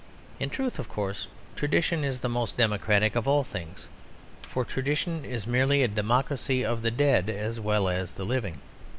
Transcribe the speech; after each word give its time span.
In 0.39 0.49
truth, 0.49 0.79
of 0.79 0.89
course, 0.89 1.27
tradition 1.55 2.03
is 2.03 2.21
the 2.21 2.27
most 2.27 2.57
democratic 2.57 3.15
of 3.15 3.27
all 3.27 3.43
things, 3.43 3.87
for 4.49 4.65
tradition 4.65 5.23
is 5.23 5.45
merely 5.45 5.83
a 5.83 5.87
democracy 5.87 6.65
of 6.65 6.81
the 6.81 6.89
dead 6.89 7.29
as 7.29 7.59
well 7.59 7.87
as 7.87 8.15
the 8.15 8.25
living. 8.25 8.61